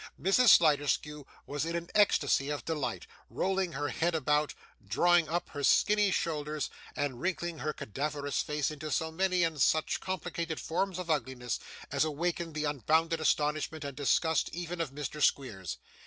Mrs. 0.19 0.47
Sliderskew 0.57 1.27
was 1.45 1.63
in 1.63 1.75
an 1.75 1.87
ecstasy 1.93 2.49
of 2.49 2.65
delight, 2.65 3.05
rolling 3.29 3.73
her 3.73 3.89
head 3.89 4.15
about, 4.15 4.55
drawing 4.83 5.29
up 5.29 5.49
her 5.49 5.63
skinny 5.63 6.09
shoulders, 6.09 6.71
and 6.95 7.21
wrinkling 7.21 7.59
her 7.59 7.71
cadaverous 7.71 8.41
face 8.41 8.71
into 8.71 8.89
so 8.89 9.11
many 9.11 9.43
and 9.43 9.61
such 9.61 9.99
complicated 9.99 10.59
forms 10.59 10.97
of 10.97 11.11
ugliness, 11.11 11.59
as 11.91 12.03
awakened 12.03 12.55
the 12.55 12.63
unbounded 12.63 13.21
astonishment 13.21 13.83
and 13.83 13.95
disgust 13.95 14.49
even 14.53 14.81
of 14.81 14.89
Mr 14.89 15.21
Squeers. 15.21 15.77